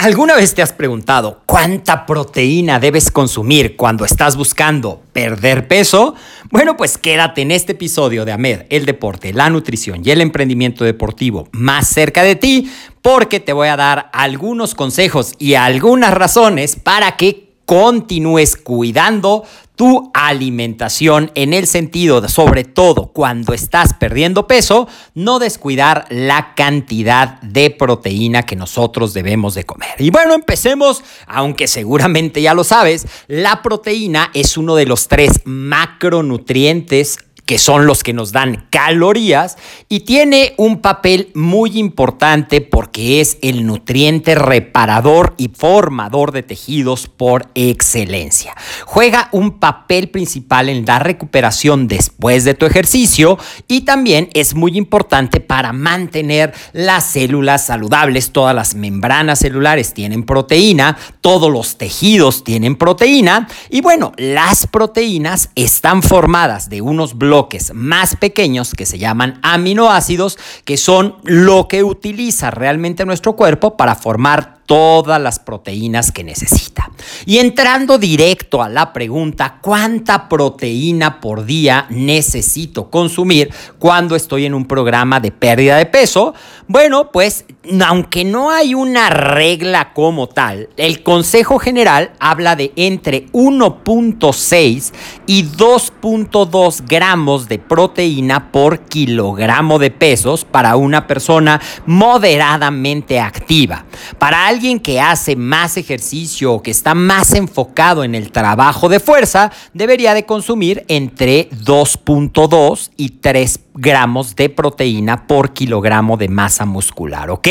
¿Alguna 0.00 0.34
vez 0.34 0.54
te 0.54 0.62
has 0.62 0.72
preguntado 0.72 1.42
cuánta 1.44 2.06
proteína 2.06 2.80
debes 2.80 3.10
consumir 3.10 3.76
cuando 3.76 4.06
estás 4.06 4.34
buscando 4.34 5.02
perder 5.12 5.68
peso? 5.68 6.14
Bueno, 6.50 6.78
pues 6.78 6.96
quédate 6.96 7.42
en 7.42 7.50
este 7.50 7.72
episodio 7.72 8.24
de 8.24 8.32
AMED, 8.32 8.62
el 8.70 8.86
deporte, 8.86 9.34
la 9.34 9.50
nutrición 9.50 10.00
y 10.02 10.10
el 10.10 10.22
emprendimiento 10.22 10.86
deportivo 10.86 11.50
más 11.52 11.88
cerca 11.88 12.22
de 12.22 12.34
ti, 12.34 12.72
porque 13.02 13.40
te 13.40 13.52
voy 13.52 13.68
a 13.68 13.76
dar 13.76 14.10
algunos 14.12 14.74
consejos 14.74 15.34
y 15.38 15.54
algunas 15.54 16.12
razones 16.14 16.76
para 16.76 17.16
que 17.16 17.50
continúes 17.64 18.56
cuidando 18.56 19.44
tu 19.76 20.10
alimentación 20.12 21.30
en 21.34 21.54
el 21.54 21.66
sentido 21.66 22.20
de, 22.20 22.28
sobre 22.28 22.64
todo 22.64 23.12
cuando 23.14 23.54
estás 23.54 23.94
perdiendo 23.94 24.46
peso, 24.46 24.88
no 25.14 25.38
descuidar 25.38 26.04
la 26.10 26.54
cantidad 26.54 27.40
de 27.40 27.70
proteína 27.70 28.42
que 28.42 28.56
nosotros 28.56 29.14
debemos 29.14 29.54
de 29.54 29.64
comer. 29.64 29.94
Y 29.98 30.10
bueno, 30.10 30.34
empecemos, 30.34 31.02
aunque 31.26 31.66
seguramente 31.66 32.42
ya 32.42 32.52
lo 32.52 32.64
sabes, 32.64 33.06
la 33.26 33.62
proteína 33.62 34.30
es 34.34 34.58
uno 34.58 34.74
de 34.74 34.84
los 34.84 35.08
tres 35.08 35.40
macronutrientes 35.44 37.18
que 37.50 37.58
son 37.58 37.84
los 37.84 38.04
que 38.04 38.12
nos 38.12 38.30
dan 38.30 38.68
calorías, 38.70 39.58
y 39.88 40.00
tiene 40.00 40.54
un 40.56 40.80
papel 40.80 41.32
muy 41.34 41.80
importante 41.80 42.60
porque 42.60 43.20
es 43.20 43.38
el 43.42 43.66
nutriente 43.66 44.36
reparador 44.36 45.34
y 45.36 45.48
formador 45.48 46.30
de 46.30 46.44
tejidos 46.44 47.08
por 47.08 47.48
excelencia. 47.56 48.54
Juega 48.86 49.30
un 49.32 49.58
papel 49.58 50.10
principal 50.10 50.68
en 50.68 50.86
la 50.86 51.00
recuperación 51.00 51.88
después 51.88 52.44
de 52.44 52.54
tu 52.54 52.66
ejercicio 52.66 53.36
y 53.66 53.80
también 53.80 54.30
es 54.32 54.54
muy 54.54 54.78
importante 54.78 55.40
para 55.40 55.72
mantener 55.72 56.54
las 56.72 57.04
células 57.04 57.66
saludables. 57.66 58.30
Todas 58.30 58.54
las 58.54 58.76
membranas 58.76 59.40
celulares 59.40 59.92
tienen 59.92 60.22
proteína, 60.22 60.96
todos 61.20 61.50
los 61.50 61.78
tejidos 61.78 62.44
tienen 62.44 62.76
proteína 62.76 63.48
y 63.70 63.80
bueno, 63.80 64.12
las 64.18 64.68
proteínas 64.68 65.50
están 65.56 66.04
formadas 66.04 66.70
de 66.70 66.80
unos 66.80 67.18
bloques 67.18 67.39
más 67.74 68.16
pequeños 68.16 68.74
que 68.74 68.86
se 68.86 68.98
llaman 68.98 69.38
aminoácidos, 69.42 70.38
que 70.64 70.76
son 70.76 71.16
lo 71.24 71.68
que 71.68 71.82
utiliza 71.82 72.50
realmente 72.50 73.04
nuestro 73.04 73.34
cuerpo 73.34 73.76
para 73.76 73.94
formar 73.94 74.59
todas 74.70 75.20
las 75.20 75.40
proteínas 75.40 76.12
que 76.12 76.22
necesita. 76.22 76.92
Y 77.26 77.38
entrando 77.38 77.98
directo 77.98 78.62
a 78.62 78.68
la 78.68 78.92
pregunta, 78.92 79.58
¿cuánta 79.60 80.28
proteína 80.28 81.20
por 81.20 81.44
día 81.44 81.86
necesito 81.90 82.88
consumir 82.88 83.52
cuando 83.80 84.14
estoy 84.14 84.46
en 84.46 84.54
un 84.54 84.66
programa 84.66 85.18
de 85.18 85.32
pérdida 85.32 85.76
de 85.76 85.86
peso? 85.86 86.34
Bueno, 86.68 87.10
pues 87.10 87.46
aunque 87.84 88.24
no 88.24 88.52
hay 88.52 88.74
una 88.74 89.10
regla 89.10 89.92
como 89.92 90.28
tal, 90.28 90.68
el 90.76 91.02
Consejo 91.02 91.58
General 91.58 92.12
habla 92.20 92.54
de 92.54 92.72
entre 92.76 93.26
1.6 93.32 94.92
y 95.26 95.46
2.2 95.46 96.84
gramos 96.86 97.48
de 97.48 97.58
proteína 97.58 98.52
por 98.52 98.82
kilogramo 98.84 99.80
de 99.80 99.90
pesos 99.90 100.44
para 100.44 100.76
una 100.76 101.08
persona 101.08 101.60
moderadamente 101.86 103.18
activa. 103.18 103.84
Para 104.18 104.46
alguien 104.46 104.80
que 104.80 105.00
hace 105.00 105.36
más 105.36 105.76
ejercicio 105.76 106.52
o 106.52 106.62
que 106.62 106.70
está 106.70 106.94
más 106.94 107.34
enfocado 107.34 108.04
en 108.04 108.14
el 108.14 108.30
trabajo 108.30 108.88
de 108.88 109.00
fuerza 109.00 109.50
debería 109.74 110.14
de 110.14 110.26
consumir 110.26 110.84
entre 110.88 111.50
2.2 111.50 112.90
y 112.96 113.10
3 113.10 113.60
gramos 113.80 114.36
de 114.36 114.50
proteína 114.50 115.26
por 115.26 115.54
kilogramo 115.54 116.18
de 116.18 116.28
masa 116.28 116.66
muscular, 116.66 117.30
¿ok? 117.30 117.48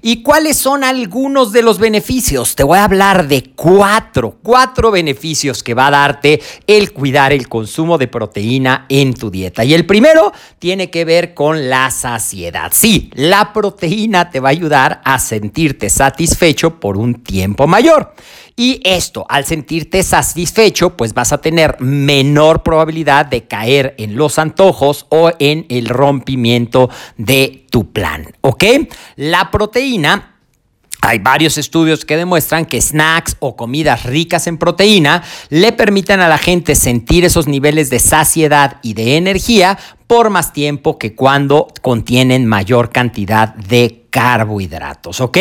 ¿Y 0.00 0.22
cuáles 0.22 0.56
son 0.56 0.82
algunos 0.82 1.52
de 1.52 1.62
los 1.62 1.78
beneficios? 1.78 2.56
Te 2.56 2.62
voy 2.62 2.78
a 2.78 2.84
hablar 2.84 3.28
de 3.28 3.52
cuatro, 3.54 4.38
cuatro 4.42 4.90
beneficios 4.90 5.62
que 5.62 5.74
va 5.74 5.88
a 5.88 5.90
darte 5.90 6.40
el 6.66 6.92
cuidar 6.92 7.32
el 7.32 7.48
consumo 7.48 7.98
de 7.98 8.08
proteína 8.08 8.86
en 8.88 9.12
tu 9.12 9.30
dieta. 9.30 9.62
Y 9.62 9.74
el 9.74 9.84
primero 9.84 10.32
tiene 10.58 10.88
que 10.88 11.04
ver 11.04 11.34
con 11.34 11.68
la 11.68 11.90
saciedad. 11.90 12.72
Sí, 12.74 13.10
la 13.14 13.52
proteína 13.52 14.30
te 14.30 14.40
va 14.40 14.48
a 14.48 14.52
ayudar 14.52 15.02
a 15.04 15.18
sentirte 15.18 15.90
satisfecho 15.90 16.80
por 16.80 16.96
un 16.96 17.22
tiempo 17.22 17.66
mayor. 17.66 18.14
Y 18.60 18.78
esto, 18.84 19.24
al 19.30 19.46
sentirte 19.46 20.02
satisfecho, 20.02 20.94
pues 20.94 21.14
vas 21.14 21.32
a 21.32 21.38
tener 21.38 21.80
menor 21.80 22.62
probabilidad 22.62 23.24
de 23.24 23.44
caer 23.44 23.94
en 23.96 24.16
los 24.16 24.38
antojos 24.38 25.06
o 25.08 25.30
en 25.38 25.64
el 25.70 25.86
rompimiento 25.86 26.90
de 27.16 27.64
tu 27.70 27.90
plan, 27.90 28.26
¿ok? 28.42 28.64
La 29.16 29.50
proteína 29.50 30.36
hay 31.00 31.20
varios 31.20 31.56
estudios 31.56 32.04
que 32.04 32.18
demuestran 32.18 32.66
que 32.66 32.82
snacks 32.82 33.38
o 33.38 33.56
comidas 33.56 34.04
ricas 34.04 34.46
en 34.46 34.58
proteína 34.58 35.22
le 35.48 35.72
permiten 35.72 36.20
a 36.20 36.28
la 36.28 36.36
gente 36.36 36.74
sentir 36.74 37.24
esos 37.24 37.48
niveles 37.48 37.88
de 37.88 37.98
saciedad 37.98 38.76
y 38.82 38.92
de 38.92 39.16
energía 39.16 39.78
por 40.06 40.28
más 40.28 40.52
tiempo 40.52 40.98
que 40.98 41.14
cuando 41.14 41.68
contienen 41.80 42.46
mayor 42.46 42.90
cantidad 42.90 43.54
de 43.54 43.99
carbohidratos, 44.10 45.20
¿ok? 45.20 45.38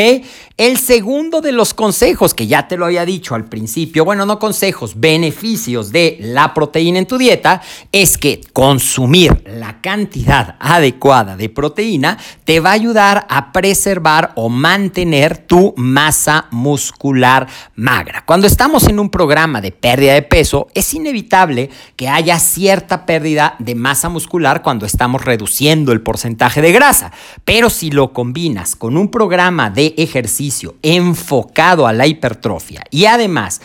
El 0.57 0.77
segundo 0.77 1.41
de 1.41 1.51
los 1.51 1.73
consejos 1.73 2.33
que 2.33 2.47
ya 2.47 2.67
te 2.67 2.77
lo 2.77 2.85
había 2.85 3.05
dicho 3.05 3.35
al 3.35 3.45
principio, 3.45 4.05
bueno, 4.05 4.25
no 4.25 4.39
consejos, 4.39 4.99
beneficios 4.99 5.91
de 5.91 6.17
la 6.21 6.53
proteína 6.53 6.99
en 6.99 7.07
tu 7.07 7.17
dieta, 7.17 7.61
es 7.91 8.17
que 8.17 8.41
consumir 8.53 9.43
la 9.45 9.81
cantidad 9.81 10.55
adecuada 10.59 11.35
de 11.35 11.49
proteína 11.49 12.17
te 12.45 12.59
va 12.59 12.69
a 12.69 12.73
ayudar 12.73 13.25
a 13.29 13.51
preservar 13.51 14.33
o 14.35 14.49
mantener 14.49 15.37
tu 15.37 15.73
masa 15.75 16.45
muscular 16.51 17.47
magra. 17.75 18.23
Cuando 18.25 18.47
estamos 18.47 18.87
en 18.87 18.99
un 18.99 19.09
programa 19.09 19.61
de 19.61 19.71
pérdida 19.71 20.13
de 20.13 20.21
peso, 20.21 20.67
es 20.73 20.93
inevitable 20.93 21.69
que 21.95 22.09
haya 22.09 22.37
cierta 22.39 23.05
pérdida 23.05 23.55
de 23.59 23.75
masa 23.75 24.09
muscular 24.09 24.61
cuando 24.61 24.85
estamos 24.85 25.25
reduciendo 25.25 25.91
el 25.91 26.01
porcentaje 26.01 26.61
de 26.61 26.71
grasa, 26.71 27.11
pero 27.43 27.69
si 27.69 27.91
lo 27.91 28.13
combinas 28.13 28.58
con 28.75 28.97
un 28.97 29.09
programa 29.09 29.69
de 29.69 29.93
ejercicio 29.97 30.75
enfocado 30.81 31.87
a 31.87 31.93
la 31.93 32.07
hipertrofia 32.07 32.83
y 32.91 33.05
además 33.05 33.61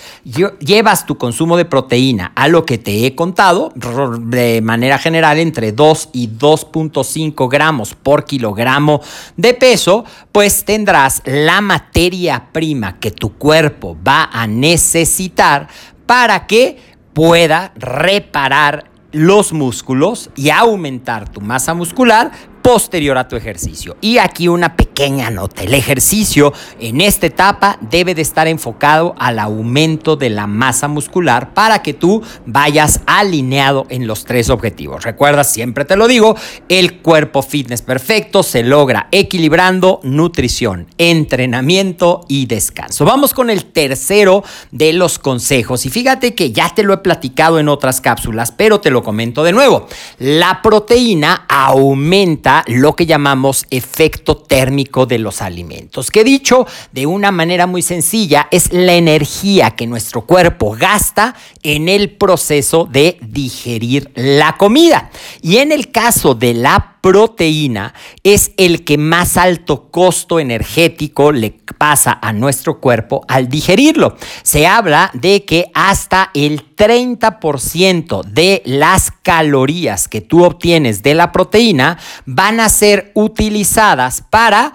llevas 0.60 1.04
tu 1.04 1.18
consumo 1.18 1.56
de 1.56 1.64
proteína 1.64 2.32
a 2.36 2.46
lo 2.48 2.64
que 2.64 2.78
te 2.78 3.04
he 3.04 3.14
contado, 3.14 3.72
de 3.74 4.60
manera 4.62 4.98
general 4.98 5.38
entre 5.38 5.72
2 5.72 6.10
y 6.12 6.28
2.5 6.28 7.50
gramos 7.50 7.94
por 7.94 8.24
kilogramo 8.24 9.00
de 9.36 9.54
peso, 9.54 10.04
pues 10.30 10.64
tendrás 10.64 11.22
la 11.24 11.60
materia 11.60 12.48
prima 12.52 12.98
que 13.00 13.10
tu 13.10 13.32
cuerpo 13.36 13.96
va 14.06 14.30
a 14.32 14.46
necesitar 14.46 15.68
para 16.06 16.46
que 16.46 16.78
pueda 17.12 17.72
reparar 17.76 18.90
los 19.12 19.52
músculos 19.52 20.30
y 20.36 20.50
aumentar 20.50 21.28
tu 21.28 21.40
masa 21.40 21.74
muscular 21.74 22.32
posterior 22.64 23.18
a 23.18 23.28
tu 23.28 23.36
ejercicio. 23.36 23.98
Y 24.00 24.16
aquí 24.16 24.48
una 24.48 24.74
pequeña 24.74 25.28
nota. 25.28 25.62
El 25.62 25.74
ejercicio 25.74 26.54
en 26.80 27.02
esta 27.02 27.26
etapa 27.26 27.76
debe 27.82 28.14
de 28.14 28.22
estar 28.22 28.48
enfocado 28.48 29.14
al 29.18 29.38
aumento 29.38 30.16
de 30.16 30.30
la 30.30 30.46
masa 30.46 30.88
muscular 30.88 31.52
para 31.52 31.82
que 31.82 31.92
tú 31.92 32.22
vayas 32.46 33.02
alineado 33.04 33.84
en 33.90 34.06
los 34.06 34.24
tres 34.24 34.48
objetivos. 34.48 35.04
Recuerda, 35.04 35.44
siempre 35.44 35.84
te 35.84 35.94
lo 35.94 36.08
digo, 36.08 36.36
el 36.70 37.02
cuerpo 37.02 37.42
fitness 37.42 37.82
perfecto 37.82 38.42
se 38.42 38.62
logra 38.62 39.08
equilibrando 39.12 40.00
nutrición, 40.02 40.86
entrenamiento 40.96 42.24
y 42.28 42.46
descanso. 42.46 43.04
Vamos 43.04 43.34
con 43.34 43.50
el 43.50 43.66
tercero 43.66 44.42
de 44.70 44.94
los 44.94 45.18
consejos. 45.18 45.84
Y 45.84 45.90
fíjate 45.90 46.34
que 46.34 46.50
ya 46.50 46.70
te 46.74 46.82
lo 46.82 46.94
he 46.94 46.98
platicado 46.98 47.58
en 47.58 47.68
otras 47.68 48.00
cápsulas, 48.00 48.52
pero 48.52 48.80
te 48.80 48.90
lo 48.90 49.02
comento 49.02 49.44
de 49.44 49.52
nuevo. 49.52 49.86
La 50.18 50.62
proteína 50.62 51.44
aumenta 51.46 52.53
lo 52.66 52.94
que 52.94 53.06
llamamos 53.06 53.66
efecto 53.70 54.36
térmico 54.36 55.06
de 55.06 55.18
los 55.18 55.42
alimentos, 55.42 56.10
que 56.10 56.22
dicho 56.22 56.66
de 56.92 57.06
una 57.06 57.32
manera 57.32 57.66
muy 57.66 57.82
sencilla 57.82 58.46
es 58.50 58.72
la 58.72 58.94
energía 58.94 59.72
que 59.72 59.86
nuestro 59.86 60.22
cuerpo 60.22 60.76
gasta 60.78 61.34
en 61.62 61.88
el 61.88 62.10
proceso 62.10 62.88
de 62.90 63.18
digerir 63.22 64.10
la 64.14 64.56
comida. 64.56 65.10
Y 65.42 65.56
en 65.56 65.72
el 65.72 65.90
caso 65.90 66.34
de 66.34 66.54
la 66.54 66.93
proteína 67.04 67.92
es 68.22 68.52
el 68.56 68.82
que 68.82 68.96
más 68.96 69.36
alto 69.36 69.90
costo 69.90 70.40
energético 70.40 71.32
le 71.32 71.50
pasa 71.76 72.18
a 72.22 72.32
nuestro 72.32 72.80
cuerpo 72.80 73.26
al 73.28 73.50
digerirlo. 73.50 74.16
Se 74.42 74.66
habla 74.66 75.10
de 75.12 75.44
que 75.44 75.70
hasta 75.74 76.30
el 76.32 76.74
30% 76.74 78.24
de 78.24 78.62
las 78.64 79.10
calorías 79.10 80.08
que 80.08 80.22
tú 80.22 80.44
obtienes 80.44 81.02
de 81.02 81.12
la 81.12 81.30
proteína 81.30 81.98
van 82.24 82.58
a 82.58 82.70
ser 82.70 83.12
utilizadas 83.12 84.24
para 84.30 84.72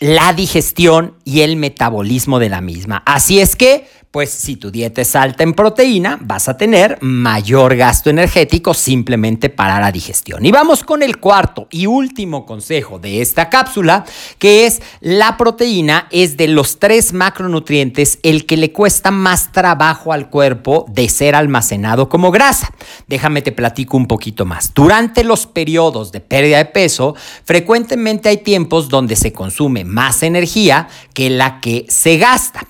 la 0.00 0.32
digestión 0.32 1.14
y 1.22 1.42
el 1.42 1.54
metabolismo 1.54 2.40
de 2.40 2.48
la 2.48 2.62
misma. 2.62 3.04
Así 3.06 3.38
es 3.38 3.54
que 3.54 3.86
pues 4.14 4.30
si 4.30 4.54
tu 4.54 4.70
dieta 4.70 5.00
es 5.00 5.16
alta 5.16 5.42
en 5.42 5.54
proteína, 5.54 6.20
vas 6.20 6.48
a 6.48 6.56
tener 6.56 6.98
mayor 7.00 7.74
gasto 7.74 8.10
energético 8.10 8.72
simplemente 8.72 9.50
para 9.50 9.80
la 9.80 9.90
digestión. 9.90 10.46
Y 10.46 10.52
vamos 10.52 10.84
con 10.84 11.02
el 11.02 11.18
cuarto 11.18 11.66
y 11.72 11.86
último 11.86 12.46
consejo 12.46 13.00
de 13.00 13.20
esta 13.20 13.50
cápsula, 13.50 14.04
que 14.38 14.66
es 14.66 14.80
la 15.00 15.36
proteína 15.36 16.06
es 16.12 16.36
de 16.36 16.46
los 16.46 16.78
tres 16.78 17.12
macronutrientes 17.12 18.20
el 18.22 18.46
que 18.46 18.56
le 18.56 18.70
cuesta 18.70 19.10
más 19.10 19.50
trabajo 19.50 20.12
al 20.12 20.30
cuerpo 20.30 20.86
de 20.88 21.08
ser 21.08 21.34
almacenado 21.34 22.08
como 22.08 22.30
grasa. 22.30 22.72
Déjame 23.08 23.42
te 23.42 23.50
platico 23.50 23.96
un 23.96 24.06
poquito 24.06 24.44
más. 24.44 24.72
Durante 24.74 25.24
los 25.24 25.48
periodos 25.48 26.12
de 26.12 26.20
pérdida 26.20 26.58
de 26.58 26.66
peso, 26.66 27.16
frecuentemente 27.44 28.28
hay 28.28 28.36
tiempos 28.36 28.88
donde 28.88 29.16
se 29.16 29.32
consume 29.32 29.82
más 29.82 30.22
energía 30.22 30.86
que 31.14 31.30
la 31.30 31.58
que 31.58 31.84
se 31.88 32.16
gasta. 32.16 32.68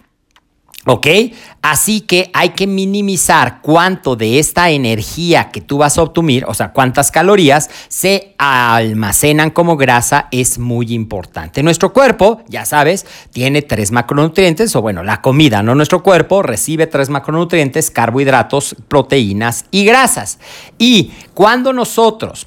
¿Ok? 0.86 1.06
Así 1.62 2.02
que 2.02 2.31
hay 2.34 2.50
que 2.50 2.66
minimizar 2.66 3.62
cuánto 3.62 4.16
de 4.16 4.38
esta 4.38 4.69
energía 4.69 5.50
que 5.50 5.62
tú 5.62 5.78
vas 5.78 5.96
a 5.96 6.02
obtener, 6.02 6.44
o 6.46 6.52
sea, 6.52 6.72
cuántas 6.72 7.10
calorías 7.10 7.70
se 7.88 8.34
almacenan 8.36 9.50
como 9.50 9.78
grasa 9.78 10.28
es 10.31 10.58
muy 10.58 10.92
importante. 10.92 11.62
Nuestro 11.62 11.94
cuerpo, 11.94 12.42
ya 12.48 12.66
sabes, 12.66 13.06
tiene 13.32 13.62
tres 13.62 13.92
macronutrientes, 13.92 14.76
o 14.76 14.82
bueno, 14.82 15.02
la 15.02 15.22
comida, 15.22 15.62
¿no? 15.62 15.75
Nuestro 15.75 16.02
cuerpo 16.02 16.42
recibe 16.42 16.86
tres 16.86 17.08
macronutrientes, 17.08 17.90
carbohidratos, 17.90 18.76
proteínas 18.86 19.64
y 19.70 19.86
grasas. 19.86 20.38
Y 20.76 21.12
cuando 21.32 21.72
nosotros 21.72 22.46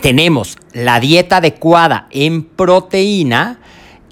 tenemos 0.00 0.58
la 0.72 0.98
dieta 0.98 1.36
adecuada 1.36 2.08
en 2.10 2.42
proteína, 2.42 3.60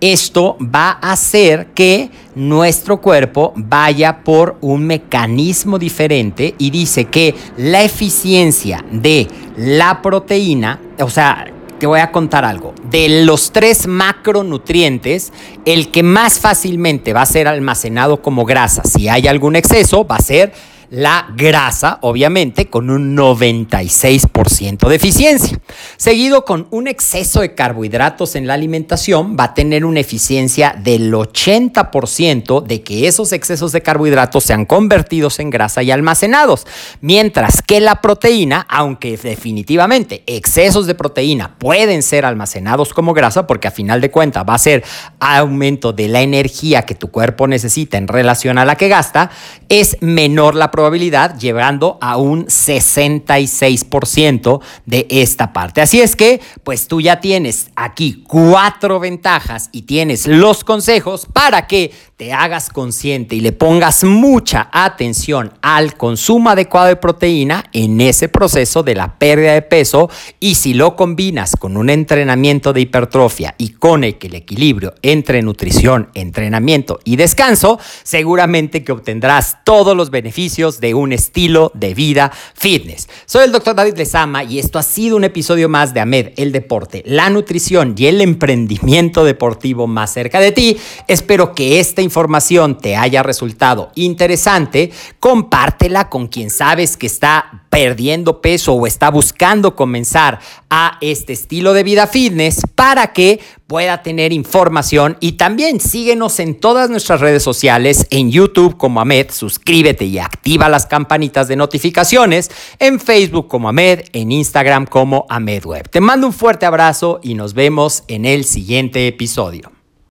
esto 0.01 0.57
va 0.61 0.99
a 1.01 1.13
hacer 1.13 1.69
que 1.75 2.11
nuestro 2.35 3.01
cuerpo 3.01 3.53
vaya 3.57 4.21
por 4.23 4.57
un 4.61 4.87
mecanismo 4.87 5.79
diferente 5.79 6.55
y 6.59 6.71
dice 6.71 7.07
que 7.07 7.35
la 7.57 7.83
eficiencia 7.83 8.85
de 8.91 9.27
la 9.57 10.01
proteína, 10.03 10.81
o 11.01 11.11
sea, 11.11 11.47
te 11.79 11.87
voy 11.87 12.01
a 12.01 12.11
contar 12.11 12.45
algo. 12.45 12.75
De 12.91 13.25
los 13.25 13.53
tres 13.53 13.87
macronutrientes, 13.87 15.33
el 15.65 15.91
que 15.91 16.03
más 16.03 16.41
fácilmente 16.41 17.13
va 17.13 17.23
a 17.23 17.27
ser 17.27 17.49
almacenado 17.49 18.21
como 18.21 18.45
grasa, 18.45 18.83
si 18.85 19.09
hay 19.09 19.27
algún 19.27 19.57
exceso, 19.57 20.07
va 20.07 20.17
a 20.17 20.23
ser 20.23 20.53
la 20.91 21.27
grasa, 21.37 21.99
obviamente, 22.03 22.69
con 22.71 22.91
un 22.91 23.17
96% 23.17 24.89
de 24.89 24.97
eficiencia. 24.97 25.59
Seguido 25.97 26.45
con 26.45 26.67
un 26.71 26.89
exceso 26.89 27.41
de 27.41 27.55
carbohidratos 27.55 28.37
en 28.37 28.47
la 28.47 28.55
alimentación, 28.55 29.37
va 29.39 29.45
a 29.45 29.55
tener 29.55 29.85
una 29.85 30.01
eficiencia 30.01 30.75
del 30.79 31.13
80% 31.13 32.63
de 32.63 32.83
que 32.83 33.07
esos 33.07 33.33
excesos 33.33 33.73
de 33.73 33.83
carbohidratos 33.83 34.45
sean 34.45 34.65
convertidos 34.65 35.39
en 35.41 35.51
grasa 35.51 35.83
y 35.83 35.91
almacenados. 35.91 36.67
Mientras 37.01 37.63
que 37.63 37.81
la 37.81 38.01
proteína, 38.01 38.67
aunque 38.69 39.17
definitivamente 39.17 40.23
excesos 40.27 40.87
de 40.87 40.95
proteína 40.95 41.59
pueden 41.59 42.03
ser 42.03 42.25
almacenados 42.25 42.95
como 42.95 43.13
grasa, 43.13 43.47
porque 43.47 43.69
a 43.69 43.73
final 43.73 44.01
de 44.01 44.11
cuentas 44.11 44.45
va 44.49 44.55
a 44.55 44.59
ser 44.59 44.85
aumento 45.21 45.93
de 45.93 46.09
la 46.09 46.23
energía 46.23 46.83
que 46.83 46.95
tu 46.95 47.11
cuerpo 47.11 47.47
necesita 47.47 47.99
en 47.99 48.09
relación 48.09 48.59
a 48.59 48.65
la 48.65 48.77
que 48.77 48.89
gasta, 48.89 49.31
es 49.69 49.97
menor 50.01 50.55
la 50.55 50.71
probabilidad, 50.79 51.37
llevando 51.37 51.99
a 52.01 52.19
un 52.19 52.47
66% 52.47 54.61
de 54.87 55.09
esta 55.11 55.53
parte. 55.53 55.81
Así 55.81 56.01
es 56.01 56.15
que, 56.15 56.41
pues 56.63 56.87
tú 56.87 57.01
ya 57.01 57.21
tienes 57.21 57.73
aquí 57.75 58.23
cuatro 58.25 59.01
ventajas 59.01 59.71
y 59.73 59.83
tienes 59.83 60.29
los 60.29 60.63
consejos 60.63 61.27
para 61.33 61.67
que 61.67 61.91
te 62.19 62.33
hagas 62.33 62.69
consciente 62.71 63.37
y 63.37 63.41
le 63.41 63.53
pongas 63.53 64.03
mucha 64.03 64.69
atención 64.73 65.53
al 65.63 65.97
consumo 65.97 66.51
adecuado 66.51 66.89
de 66.89 66.97
proteína 66.97 67.67
en 67.73 68.01
ese 68.01 68.29
proceso 68.29 68.83
de 68.83 68.97
la 68.97 69.21
pérdida 69.21 69.53
de 69.53 69.63
peso 69.63 70.11
y 70.41 70.57
si 70.57 70.75
lo 70.75 70.97
combinas 70.97 71.55
con 71.57 71.77
un 71.77 71.91
entrenamiento 71.91 72.73
de 72.73 72.81
hipertrofia 72.81 73.55
y 73.57 73.69
con 73.69 74.03
el 74.03 74.17
equilibrio 74.21 74.95
entre 75.03 75.43
nutrición, 75.43 76.11
entrenamiento 76.15 76.99
y 77.05 77.15
descanso, 77.15 77.79
seguramente 78.03 78.83
que 78.83 78.91
obtendrás 78.91 79.59
todos 79.63 79.97
los 79.97 80.11
beneficios 80.11 80.81
de 80.81 80.95
un 80.95 81.13
estilo 81.13 81.71
de 81.77 81.95
vida 81.95 82.33
fitness. 82.55 83.09
Soy 83.27 83.45
el 83.45 83.53
doctor 83.53 83.77
David 83.77 83.97
Lezama 83.97 84.43
y 84.43 84.59
esto 84.59 84.81
ha 84.81 84.83
sido 84.83 85.17
un 85.17 85.23
episodio 85.23 85.69
más 85.69 85.95
de 85.95 86.01
AMED, 86.01 86.33
el 86.37 86.51
deporte, 86.51 87.05
la 87.07 87.31
nutrición 87.31 87.95
y 87.97 88.07
el 88.07 88.21
emprendimiento 88.21 89.23
deportivo 89.23 89.87
más 89.87 90.13
cerca 90.13 90.41
de 90.41 90.51
ti. 90.51 90.77
Espero 91.07 91.55
que 91.55 91.79
esta 91.79 92.08
información 92.09 92.79
te 92.79 92.97
haya 92.97 93.23
resultado 93.23 93.93
interesante. 93.95 94.91
Compártela 95.21 96.09
con 96.09 96.29
quien 96.29 96.49
sabes 96.49 96.97
que 96.97 97.07
está 97.07 97.65
perdiendo 97.71 98.41
peso 98.41 98.73
o 98.73 98.87
está 98.87 99.11
buscando 99.11 99.77
comenzar 99.77 100.41
a 100.71 100.99
este 101.01 101.35
estilo 101.35 101.75
de 101.75 101.83
vida 101.83 102.07
fitness 102.07 102.63
para 102.75 103.13
que 103.13 103.41
pueda 103.67 104.03
tener 104.03 104.33
información 104.33 105.17
y 105.21 105.33
también 105.33 105.79
síguenos 105.79 106.41
en 106.41 106.59
todas 106.59 106.89
nuestras 106.89 107.21
redes 107.21 107.43
sociales, 107.43 108.07
en 108.11 108.31
YouTube 108.31 108.77
como 108.77 109.01
Ahmed, 109.01 109.31
suscríbete 109.31 110.07
y 110.07 110.19
activa 110.19 110.69
las 110.69 110.87
campanitas 110.87 111.49
de 111.49 111.57
notificaciones, 111.57 112.51
en 112.79 112.99
Facebook 112.99 113.49
como 113.49 113.69
Ahmed, 113.69 114.07
en 114.13 114.33
Instagram 114.33 114.87
como 114.87 115.27
Ahmed 115.29 115.65
Web. 115.67 115.91
Te 115.91 116.01
mando 116.01 116.27
un 116.27 116.33
fuerte 116.33 116.67
abrazo 116.67 117.21
y 117.23 117.35
nos 117.35 117.55
vemos 117.55 118.05
en 118.09 118.25
el 118.25 118.45
siguiente 118.45 119.07
episodio. 119.07 119.78